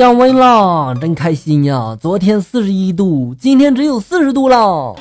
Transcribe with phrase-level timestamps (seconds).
[0.00, 1.94] 降温了，真开心呀！
[2.00, 4.96] 昨天四十一度，今天只有四十度了。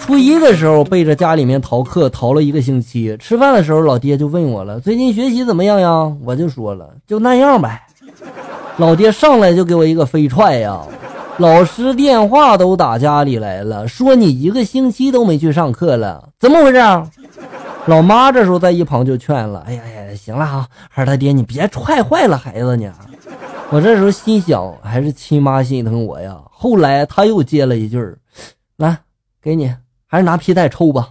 [0.00, 7.80] 初一的时候背着家里面逃课逃了一个星期，吃饭的时候老爹就问我了：“最近学习怎么样呀？”我就说了：“就那样呗。”
[8.78, 10.80] 老爹上来就给我一个飞踹呀！
[11.38, 16.80] 老师电话都打家里来了，说你一个星期都没去上课了，怎么回事？
[17.86, 22.92] 老妈这时候在一旁就劝了：“哎呀呀，行了哈，孩儿他爹，你别踹坏了孩子呢。”
[23.70, 26.36] 我这时候心想，还是亲妈心疼我呀。
[26.50, 27.98] 后来他又接了一句
[28.78, 28.98] ：“来，
[29.40, 29.72] 给你，
[30.06, 31.10] 还是拿皮带抽吧。”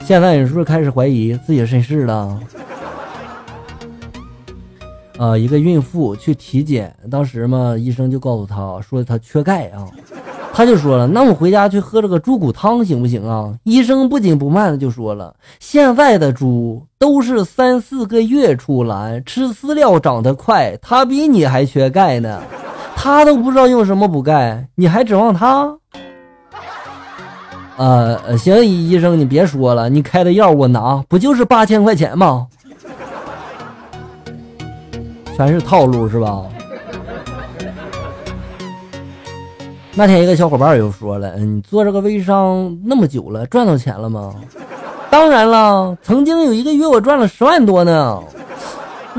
[0.00, 2.40] 现在你是不是开始怀疑自己身世了？
[5.18, 9.86] 啊，一个孕妇去体检，当时嘛，医生就告诉她说她缺钙啊。
[10.54, 22.40] 他就说了：“那我回家去喝这个猪骨汤行不行啊？”医生不紧不慢的就说了：“现在的猪都是三四个月出栏，吃饲料长得快，它比你还缺钙呢，
[22.94, 25.74] 它都不知道用什么补钙，你还指望它？”
[27.78, 32.46] 呃，行，医生你别说了，你开的药我拿，不就是八千块钱吗？
[35.34, 36.44] 全是套路是吧？
[39.94, 44.34] 那天一个小伙伴又说了：“，你做这个微商那么久了，赚到钱了吗？”
[45.10, 48.18] 当然了，曾经有一个月我赚了十万多呢，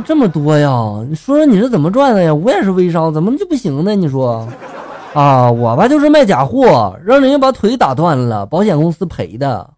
[0.03, 0.69] 这么多呀！
[1.07, 2.33] 你说说你是怎么赚的呀？
[2.33, 3.93] 我也是微商，怎么就不行呢？
[3.93, 4.47] 你说，
[5.13, 9.69] 啊，我吧就是卖假货，让人家把腿打断了，保险公司赔的。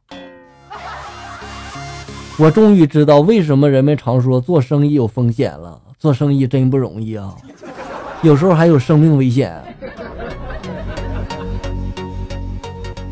[2.39, 7.35] 我终于知道为什么人们常说做生意有风险了，做生意真不容易啊，
[8.21, 9.61] 有时候还有生命危险。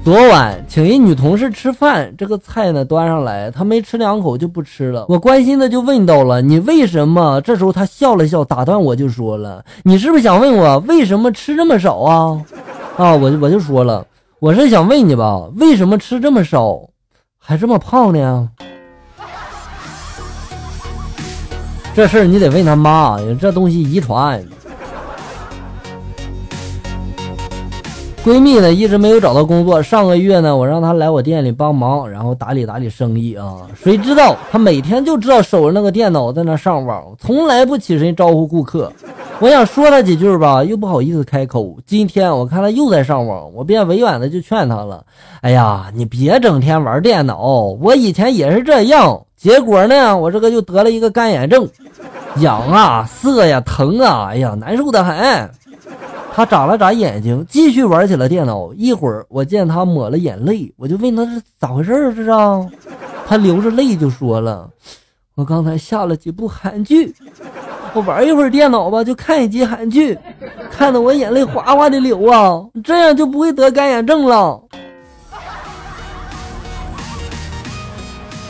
[0.04, 5.06] 昨晚请一女同事吃饭，这个菜呢端上来，她没吃两口就不吃了。
[5.08, 12.38] 我关心的就问到了：“你为什么？”这时候她笑了笑，打断我就说了：“你是不是想问我为什么吃这么少啊？”
[12.98, 14.06] 啊，我就我就说了，
[14.40, 16.82] 我是想问你吧，为什么吃这么少，
[17.40, 18.50] 还这么胖呢？
[21.96, 24.44] 这事儿你得问他妈，这东西遗传。
[28.24, 33.58] 闺蜜呢一直没有找到工作，上个月呢我让她来我店里帮忙，然后打理打理生意啊。
[33.76, 38.90] 谁知道她每天就知道守着那个电脑在那上网，从来不起身招呼顾客。
[39.42, 41.76] 我想说她几句吧，又不好意思开口。
[41.86, 45.04] 今天我看她又在上网，我便委婉的就劝她了
[45.44, 51.68] ：“哎呀，你别整天玩电脑，我以前也是这样，结果呢，我这个就得了一个干眼症，
[52.38, 55.14] 痒啊、涩呀、疼啊，哎呀，难受的很。”
[56.36, 58.74] 他眨了眨眼睛，继续玩起了电脑。
[58.74, 62.32] 一会儿，我见他抹了眼泪，我就问他是咋回事儿，这是？
[63.28, 64.68] 他流着泪就说了
[65.36, 67.14] ：“我刚才下了几部韩剧，
[67.94, 70.18] 我玩一会儿电脑吧，就看一集韩剧，
[70.72, 74.60] 看得我眼泪哗哗的流啊，这样就不会得干眼症了。”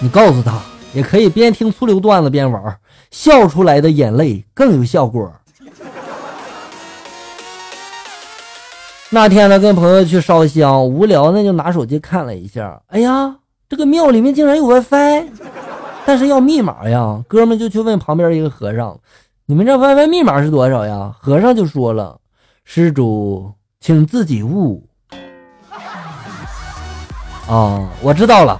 [0.01, 0.57] 你告诉他，
[0.93, 2.77] 也可以边听粗流段子边玩，
[3.11, 5.29] 笑出来的眼泪更有效果。
[9.13, 12.81] 那天呢，跟朋友去烧香，无聊呢就拿手机看了一下。
[12.87, 13.35] 哎呀，
[13.69, 15.27] 这个庙里面竟然有 WiFi，
[16.03, 17.23] 但是要密码呀。
[17.27, 18.99] 哥们就去问旁边一个和尚
[19.45, 22.19] ：“你们这 WiFi 密码是多少呀？”和尚就说了
[22.65, 24.83] ：“施主，请自己悟。”
[27.47, 28.59] 啊，我知道了，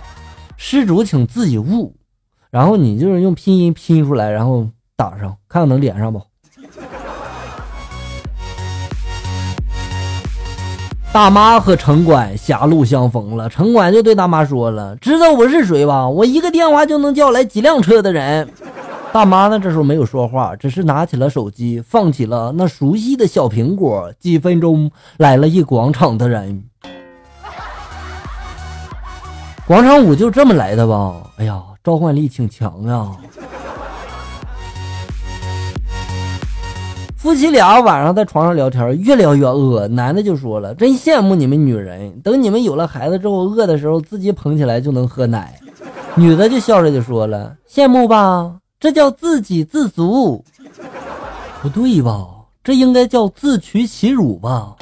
[0.55, 1.95] 施主请自己悟。
[2.51, 6.21] 然后你就是用拼音拼出来，然后打上，看看能连上不？
[11.13, 16.09] 大妈和城管狭路相逢了，城管就对大妈说了：“知道我是谁吧？
[16.09, 18.49] 我一个电话就能叫来几辆车的人。”
[19.13, 24.11] 大妈呢，这时候没有说话，只是拿起了手机，放起了那熟悉的小苹果。
[24.19, 26.63] 几分钟，来了一广场的人。
[29.67, 31.21] 广场舞就这么来的吧？
[31.37, 33.11] 哎呀，召唤力挺强呀！
[37.23, 39.87] 夫妻俩晚上在床上聊天，越聊越饿。
[39.87, 45.57] 男的就说了：“真羡慕你们女人，等你们有了孩子之后，饿的时候自己捧起来就能喝奶。”
[46.15, 50.43] 女的就笑着就说了：“羡慕吧，这叫自给自足，
[51.63, 52.27] 不对吧？
[52.61, 54.75] 这应该叫自取其辱吧。”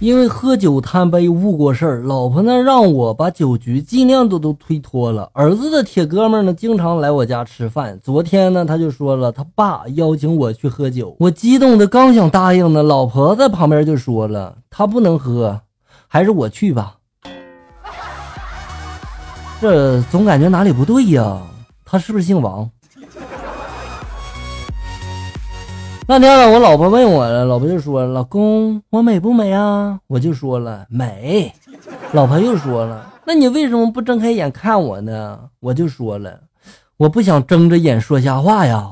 [0.00, 5.28] 因为喝酒贪杯误过事儿，老婆呢让我把酒局尽量都都推脱了。
[5.32, 7.98] 儿子的铁哥们呢经常来我家吃饭。
[8.00, 11.16] 昨天呢他就说了，他爸邀请我去喝酒。
[11.18, 15.62] 我激动的刚想答应呢，老婆在旁边就说了，他不能喝，
[16.06, 16.94] 还是我去吧。
[19.60, 21.42] 这总感觉哪里不对呀？
[21.84, 22.70] 他是不是姓王？
[26.10, 31.52] 那天，我老婆问我了，老婆就说：“老公，我美不美啊？”我就说了美。
[32.12, 36.40] 老婆又说了：“那你为什么不睁开眼看我呢？”我就说了
[36.96, 38.90] ：“我不想睁着眼说瞎话呀。”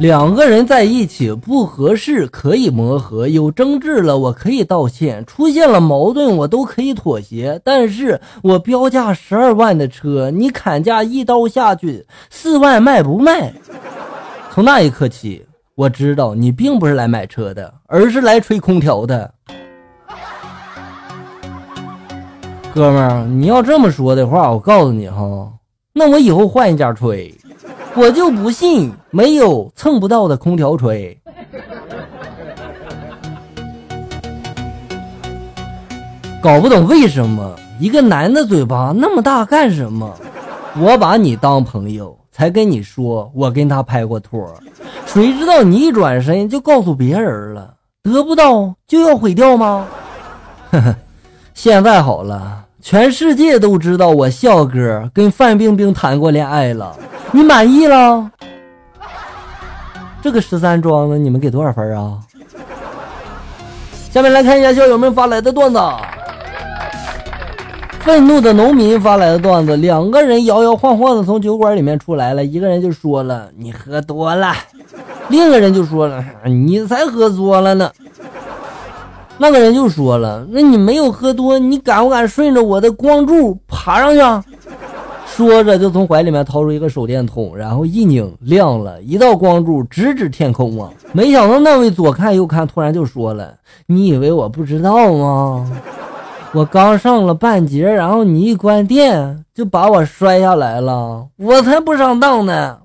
[0.00, 7.60] 两个人在一起不合适可以磨合，有争执了我可以道歉，出现了矛盾我都可以妥协。
[7.62, 13.52] 但是我标价十二万的车，你砍价一刀下去四万卖不卖？
[14.54, 15.44] 从那一刻起，
[15.74, 19.30] 我知道你并不是来买车的，而是来吹空调的。
[22.72, 25.52] 哥们儿，你要这么说的话，我告诉你哈，
[25.92, 27.34] 那我以后换一家吹。
[27.96, 31.18] 我就不信没有蹭不到的空调吹。
[36.40, 40.14] 搞不懂为什么一个男的嘴巴那么大干什么？
[40.78, 44.46] 我把你当朋友才跟你说，我跟他拍过拖，
[45.04, 49.86] 谁知道你一转身就告诉别人了，得不到就要毁掉吗？
[50.70, 50.94] 呵呵，
[51.52, 56.96] 现在好了，全世界都知道我笑哥跟范冰冰谈过恋爱了。
[57.32, 58.30] 你满意了？
[60.22, 62.18] 这个十三装的，你们给多少分啊？
[64.10, 65.80] 下面来看一下校友们发来的段子。
[68.00, 74.52] 愤怒的农民发来的段子：两个人摇摇晃晃的从酒馆里面出来了，一个人就说了：“你喝多了。
[75.28, 77.90] ”另一个人就说了：“你才喝多了呢。”
[79.38, 84.20] 那个人就说了：“那你没有喝多，你敢不敢顺着我的光柱爬上去？”
[85.36, 90.90] 说着，就从怀里面掏出一个手电筒，然后一拧，亮了一道光柱，直指天空啊！
[91.12, 93.54] 没想到那位左看右看，突然就说了
[93.86, 95.70] ：“你以为我不知道吗？
[96.52, 102.76] 我刚上了半截，然后你一关电，就把我摔下来了，我才不上当呢！”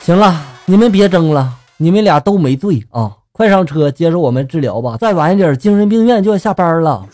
[0.00, 0.34] 行了，
[0.66, 3.12] 你们别争了，你们俩都没罪啊！
[3.30, 7.06] 快上车接受我们治疗吧，再晚一点，精神病院就要下班了。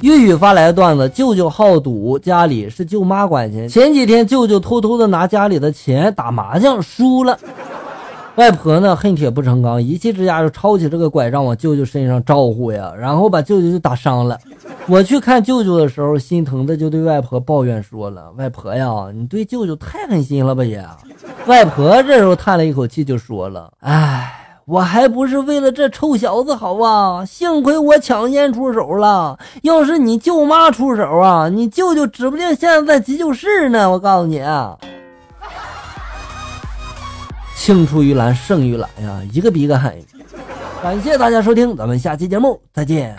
[0.00, 3.68] 玉玉发来的段子：舅舅好赌，家里是舅妈管钱。
[3.68, 7.36] 前几天舅舅偷偷的拿家里的钱打麻将输了，
[8.36, 14.38] 外婆呢恨铁不成钢，一气之下就抄起这个拐杖往舅舅身上招呼呀，然后把舅舅就打伤了。
[14.86, 20.82] 我去看舅舅的时候，心疼的就对外婆抱怨说了：“外婆呀，你对舅舅太狠心了吧也。”
[21.46, 24.34] 外婆这时候叹了一口气就说了：“哎。”
[24.68, 27.24] 我还不是为了这臭小子好啊！
[27.24, 33.90] 幸亏我抢先出手了，要是你舅妈出手啊，你舅舅指不定现在在急救室呢。
[33.90, 34.42] 我告诉你，
[37.56, 39.96] 青出于蓝胜于蓝呀，一个比一个狠。
[40.82, 43.16] 感谢大家收听，咱们下期节目再见。